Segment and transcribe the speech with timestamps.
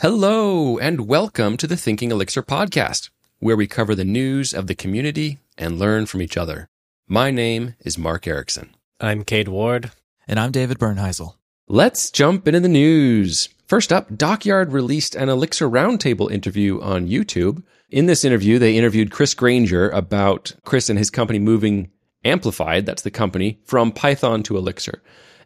[0.00, 4.74] Hello, and welcome to the Thinking Elixir podcast, where we cover the news of the
[4.74, 6.68] community and learn from each other.
[7.08, 8.68] My name is Mark Ericksen.
[9.00, 9.92] I'm Cade Ward.
[10.28, 11.36] And I'm David Bernheisel.
[11.66, 13.48] Let's jump into the news.
[13.66, 17.62] First up, Dockyard released an Elixir Roundtable interview on YouTube.
[17.88, 21.90] In this interview, they interviewed Chris Grainger about Chris and his company moving
[22.22, 25.00] Amplified, that's the company, from Python to Elixir.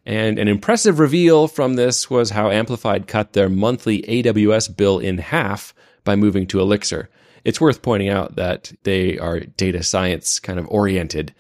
[0.07, 5.19] And an impressive reveal from this was how Amplified cut their monthly AWS bill in
[5.19, 7.11] half by moving to Elixir.
[7.45, 11.35] It's worth pointing out that they are data science kind of oriented.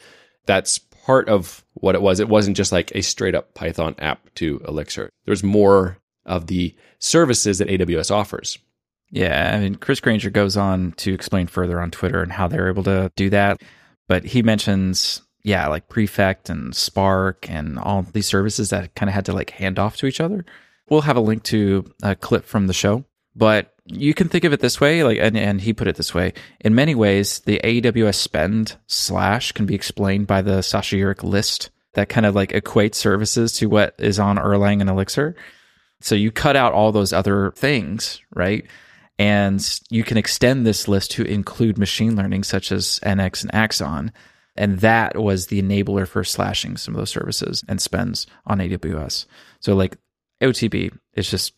[0.47, 2.21] That's part of what it was.
[2.21, 5.11] It wasn't just like a straight up Python app to Elixir.
[5.25, 8.59] There's more of the services that AWS offers.
[9.11, 12.69] Yeah, I mean, Chris Grainger goes on to explain further on Twitter and how they're
[12.69, 13.61] able to do that.
[14.07, 19.15] But he mentions yeah, like Prefect and Spark and all these services that kind of
[19.15, 20.45] had to like hand off to each other.
[20.89, 23.05] We'll have a link to a clip from the show,
[23.35, 26.15] but you can think of it this way, like, and, and he put it this
[26.15, 26.33] way.
[26.61, 31.71] In many ways, the AWS spend slash can be explained by the Saša Jurić list
[31.95, 35.35] that kind of like equates services to what is on Erlang and Elixir.
[36.01, 38.65] So you cut out all those other things, right?
[39.19, 44.13] And you can extend this list to include machine learning, such as NX and Axon
[44.57, 49.27] and that was the enabler for slashing some of those services and spends on AWS.
[49.61, 49.97] So like
[50.43, 51.55] OTP is just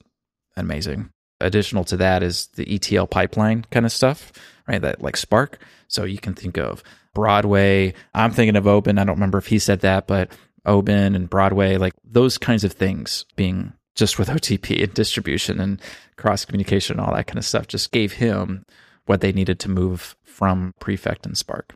[0.57, 1.11] amazing.
[1.41, 4.33] Additional to that is the ETL pipeline kind of stuff,
[4.69, 4.81] right?
[4.81, 5.59] That like Spark.
[5.89, 6.83] So you can think of
[7.15, 7.95] Broadway.
[8.15, 8.99] I'm thinking of Oban.
[8.99, 10.31] I don't remember if he said that, but
[10.65, 15.81] Oban and Broadway, like those kinds of things being just with OTP and distribution and
[16.17, 18.65] cross communication and all that kind of stuff just gave him
[19.07, 21.75] what they needed to move from Prefect and Spark.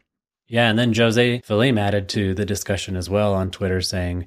[0.49, 4.27] Yeah, and then Jose Valim added to the discussion as well on Twitter saying,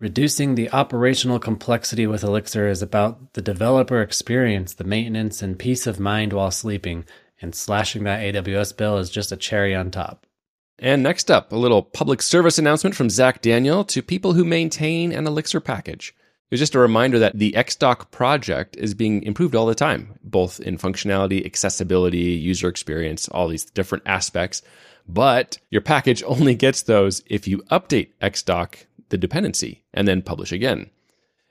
[0.00, 5.88] Reducing the operational complexity with Elixir is about the developer experience, the maintenance, and peace
[5.88, 7.04] of mind while sleeping,
[7.42, 10.24] and slashing that AWS bill is just a cherry on top.
[10.78, 15.10] And next up, a little public service announcement from Zach Daniel to people who maintain
[15.10, 16.14] an Elixir package.
[16.48, 20.18] It was just a reminder that the ex_doc project is being improved all the time,
[20.24, 24.62] both in functionality, accessibility, user experience, all these different aspects.
[25.06, 30.50] But your package only gets those if you update ex_doc, the dependency, and then publish
[30.50, 30.88] again.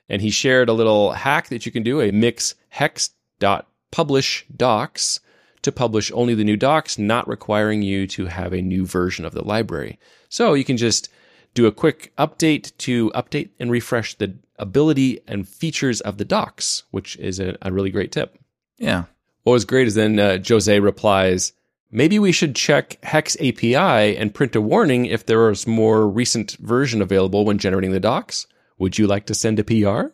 [0.08, 5.20] And he shared a little hack that you can do a mix hex.publish docs
[5.62, 9.32] to publish only the new docs, not requiring you to have a new version of
[9.32, 9.96] the library.
[10.28, 11.08] So you can just
[11.54, 16.84] do a quick update to update and refresh the ability and features of the docs,
[16.90, 18.38] which is a, a really great tip.
[18.78, 19.04] Yeah.
[19.42, 21.52] What was great is then uh, Jose replies,
[21.90, 26.52] Maybe we should check Hex API and print a warning if there is more recent
[26.58, 28.46] version available when generating the docs.
[28.78, 30.12] Would you like to send a PR?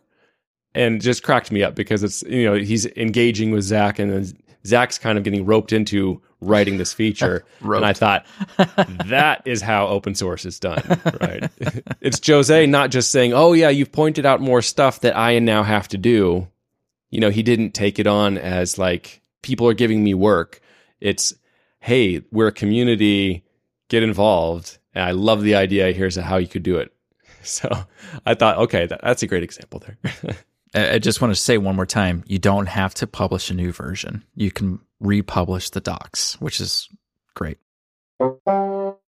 [0.76, 4.36] And just cracked me up because it's, you know, he's engaging with Zach and then
[4.66, 7.44] Zach's kind of getting roped into writing this feature.
[7.60, 8.26] and I thought,
[9.06, 10.82] that is how open source is done,
[11.20, 11.50] right?
[12.00, 15.62] it's Jose not just saying, oh, yeah, you've pointed out more stuff that I now
[15.62, 16.48] have to do.
[17.10, 20.60] You know, he didn't take it on as like, people are giving me work.
[21.00, 21.34] It's,
[21.80, 23.44] hey, we're a community,
[23.88, 24.78] get involved.
[24.94, 25.92] And I love the idea.
[25.92, 26.90] Here's how you could do it.
[27.42, 27.68] So
[28.24, 30.36] I thought, okay, that, that's a great example there.
[30.74, 33.70] I just want to say one more time you don't have to publish a new
[33.72, 34.24] version.
[34.34, 36.88] You can republish the docs, which is
[37.34, 37.58] great.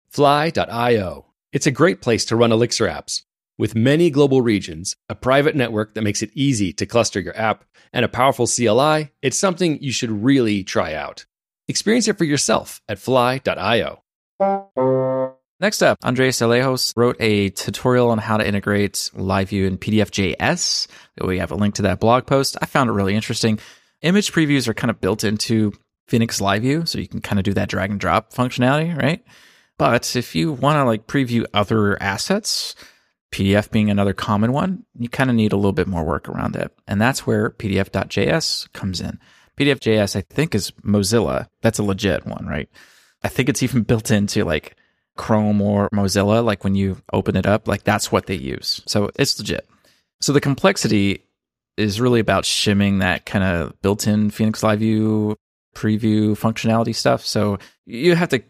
[0.09, 1.25] Fly.io.
[1.53, 3.23] It's a great place to run Elixir apps.
[3.57, 7.63] With many global regions, a private network that makes it easy to cluster your app,
[7.94, 11.25] and a powerful CLI, it's something you should really try out.
[11.67, 14.01] Experience it for yourself at fly.io.
[15.61, 20.88] Next up, Andres Alejos wrote a tutorial on how to integrate LiveView and PDF.js.
[21.23, 22.57] We have a link to that blog post.
[22.63, 23.59] I found it really interesting.
[24.01, 25.71] Image previews are kind of built into
[26.07, 29.23] Phoenix LiveView, so you can kind of do that drag and drop functionality, right?
[29.77, 32.73] But if you want to like preview other assets,
[33.31, 36.55] PDF being another common one, you kind of need a little bit more work around
[36.55, 36.75] it.
[36.88, 39.19] And that's where PDF.js comes in.
[39.59, 41.50] PDF.js, I think, is Mozilla.
[41.62, 42.68] That's a legit one, right?
[43.21, 44.75] I think it's even built into like
[45.21, 46.44] Chrome or Mozilla.
[46.44, 48.81] Like when you open it up, like that's what they use.
[48.88, 49.69] So it's legit.
[50.19, 51.23] So the complexity
[51.77, 55.38] is really about shimming that kind of built in Phoenix Live View
[55.75, 57.23] preview functionality stuff.
[57.23, 58.41] So you have to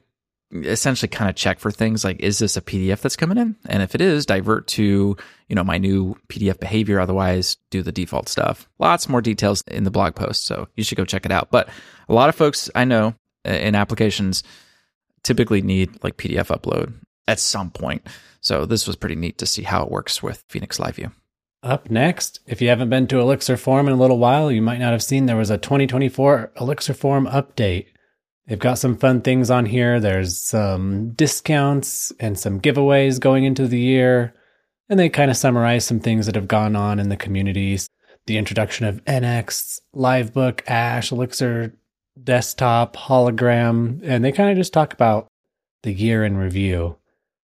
[0.53, 3.57] essentially kind of check for things like is this a PDF that's coming in?
[3.65, 5.17] And if it is, divert to,
[5.49, 8.69] you know, my new PDF behavior, otherwise do the default stuff.
[8.79, 11.51] Lots more details in the blog post, so you should go check it out.
[11.51, 11.67] But
[12.07, 13.13] a lot of folks I know
[13.45, 14.43] uh, in applications
[15.23, 16.93] typically need like PDF upload
[17.27, 18.07] at some point.
[18.41, 21.11] So this was pretty neat to see how it works with Phoenix Live View.
[21.63, 24.79] Up next, if you haven't been to Elixir Forum in a little while, you might
[24.79, 27.85] not have seen there was a 2024 Elixir Forum update.
[28.47, 29.99] They've got some fun things on here.
[29.99, 34.33] There's some discounts and some giveaways going into the year.
[34.89, 37.87] And they kind of summarize some things that have gone on in the communities.
[38.25, 41.75] The introduction of NX, Livebook, Ash, Elixir
[42.21, 44.01] Desktop, Hologram.
[44.03, 45.27] And they kind of just talk about
[45.83, 46.97] the year in review.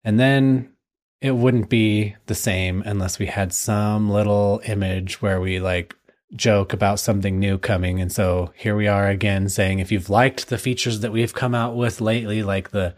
[0.04, 0.72] And then
[1.20, 5.94] it wouldn't be the same unless we had some little image where we like
[6.34, 8.00] joke about something new coming.
[8.00, 11.54] And so here we are again saying if you've liked the features that we've come
[11.54, 12.94] out with lately, like the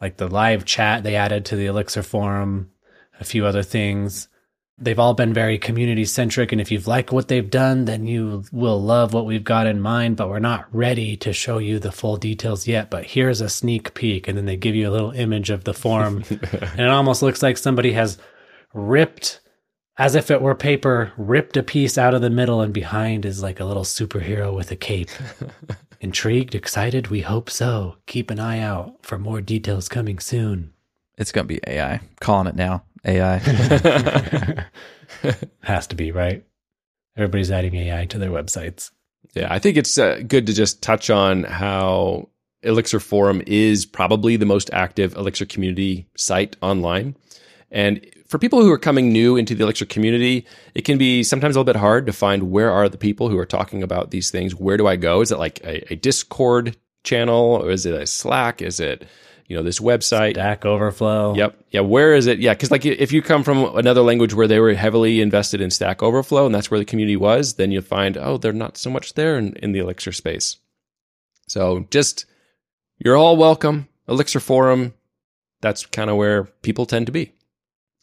[0.00, 2.70] like the live chat they added to the Elixir forum,
[3.18, 4.28] a few other things.
[4.78, 6.52] They've all been very community centric.
[6.52, 9.80] And if you've liked what they've done, then you will love what we've got in
[9.80, 10.16] mind.
[10.16, 12.90] But we're not ready to show you the full details yet.
[12.90, 14.28] But here's a sneak peek.
[14.28, 16.24] And then they give you a little image of the form.
[16.30, 18.18] and it almost looks like somebody has
[18.74, 19.40] ripped
[19.98, 23.42] as if it were paper, ripped a piece out of the middle, and behind is
[23.42, 25.10] like a little superhero with a cape.
[26.00, 27.08] Intrigued, excited?
[27.08, 27.96] We hope so.
[28.06, 30.72] Keep an eye out for more details coming soon.
[31.16, 32.00] It's going to be AI.
[32.20, 32.84] Calling it now.
[33.06, 33.38] AI.
[35.62, 36.44] Has to be, right?
[37.16, 38.90] Everybody's adding AI to their websites.
[39.34, 42.28] Yeah, I think it's uh, good to just touch on how
[42.62, 47.16] Elixir Forum is probably the most active Elixir community site online.
[47.70, 51.56] And for people who are coming new into the Elixir community, it can be sometimes
[51.56, 54.30] a little bit hard to find where are the people who are talking about these
[54.30, 54.54] things.
[54.54, 55.20] Where do I go?
[55.20, 58.62] Is it like a, a Discord channel or is it a Slack?
[58.62, 59.06] Is it
[59.46, 61.34] you know this website Stack Overflow.
[61.34, 61.64] Yep.
[61.70, 61.80] Yeah.
[61.80, 62.38] Where is it?
[62.38, 62.54] Yeah.
[62.54, 66.02] Because like if you come from another language where they were heavily invested in Stack
[66.02, 69.14] Overflow and that's where the community was, then you'll find oh they're not so much
[69.14, 70.56] there in, in the Elixir space.
[71.48, 72.26] So just
[72.98, 73.88] you're all welcome.
[74.08, 74.94] Elixir Forum.
[75.60, 77.32] That's kind of where people tend to be.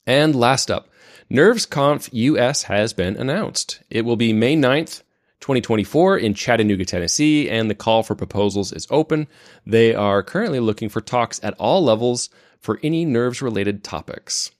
[0.05, 0.89] And last up,
[1.31, 3.81] NervesConf US has been announced.
[3.89, 5.03] It will be May 9th,
[5.43, 9.27] 2024 in Chattanooga, Tennessee, and the call for proposals is open.
[9.65, 12.29] They are currently looking for talks at all levels
[12.61, 14.51] for any nerves related topics.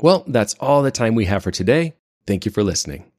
[0.00, 1.96] Well, that's all the time we have for today.
[2.26, 3.12] Thank you for listening.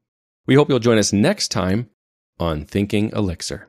[0.47, 1.91] We hope you'll join us next time
[2.39, 3.67] on Thinking Elixir.